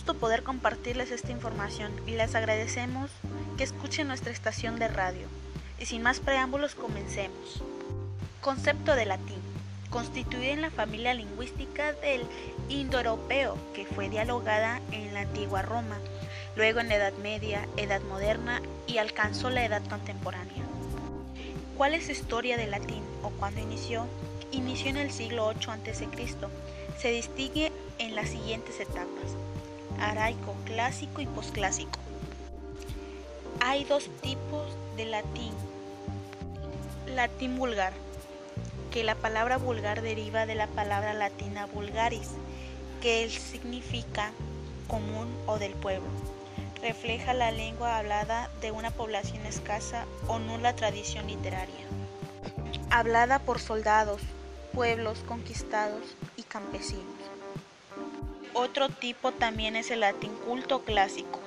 [0.00, 3.10] poder compartirles esta información y les agradecemos
[3.58, 5.26] que escuchen nuestra estación de radio.
[5.78, 7.62] Y sin más preámbulos, comencemos.
[8.40, 9.42] Concepto de latín.
[9.90, 12.22] Constituida en la familia lingüística del
[12.70, 15.98] indoeuropeo, que fue dialogada en la antigua Roma,
[16.56, 20.64] luego en la Edad Media, Edad Moderna y alcanzó la Edad Contemporánea.
[21.76, 24.06] ¿Cuál es la historia del latín o cuándo inició?
[24.50, 26.08] Inició en el siglo 8 a.C.
[26.98, 29.36] Se distingue en las siguientes etapas:
[30.00, 31.98] araico, clásico y posclásico.
[33.60, 35.52] Hay dos tipos de latín.
[37.06, 37.92] Latín vulgar,
[38.90, 42.30] que la palabra vulgar deriva de la palabra latina vulgaris,
[43.00, 44.32] que significa
[44.88, 46.08] común o del pueblo.
[46.82, 51.86] Refleja la lengua hablada de una población escasa o nula tradición literaria.
[52.90, 54.20] Hablada por soldados,
[54.72, 56.02] pueblos conquistados
[56.36, 57.06] y campesinos.
[58.54, 61.40] Otro tipo también es el latín culto clásico.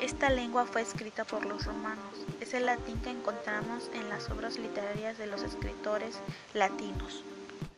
[0.00, 2.26] Esta lengua fue escrita por los romanos.
[2.40, 6.18] Es el latín que encontramos en las obras literarias de los escritores
[6.54, 7.22] latinos.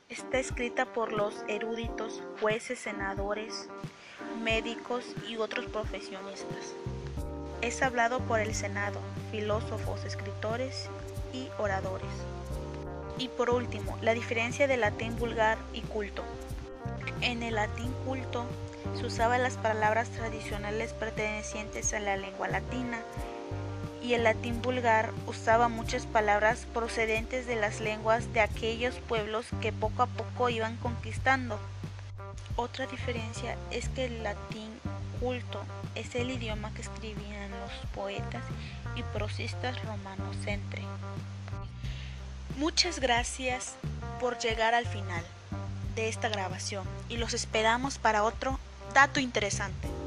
[0.09, 3.69] Está escrita por los eruditos, jueces, senadores,
[4.43, 6.75] médicos y otros profesionistas.
[7.61, 8.99] Es hablado por el Senado,
[9.31, 10.89] filósofos, escritores
[11.35, 12.09] y oradores.
[13.19, 16.25] Y por último, la diferencia del latín vulgar y culto.
[17.21, 18.47] En el latín culto
[18.99, 23.01] se usaban las palabras tradicionales pertenecientes a la lengua latina
[24.03, 29.73] y el latín vulgar usaba muchas palabras procedentes de las lenguas de aquellos pueblos que
[29.73, 31.59] poco a poco iban conquistando.
[32.57, 34.71] Otra diferencia es que el latín
[35.21, 35.63] culto
[35.95, 38.43] es el idioma que escribían los poetas
[38.97, 40.83] y prosistas romanos entre.
[42.57, 43.75] Muchas gracias
[44.19, 45.23] por llegar al final
[45.95, 48.59] de esta grabación y los esperamos para otro
[48.93, 50.00] dato interesante.